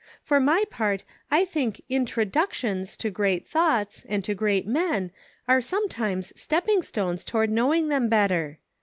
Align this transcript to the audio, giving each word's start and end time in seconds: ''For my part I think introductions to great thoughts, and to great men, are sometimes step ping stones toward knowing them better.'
''For 0.23 0.39
my 0.39 0.63
part 0.71 1.03
I 1.29 1.45
think 1.45 1.79
introductions 1.87 2.97
to 2.97 3.11
great 3.11 3.47
thoughts, 3.47 4.03
and 4.09 4.23
to 4.23 4.33
great 4.33 4.65
men, 4.65 5.11
are 5.47 5.61
sometimes 5.61 6.33
step 6.35 6.65
ping 6.65 6.81
stones 6.81 7.23
toward 7.23 7.51
knowing 7.51 7.89
them 7.89 8.09
better.' 8.09 8.57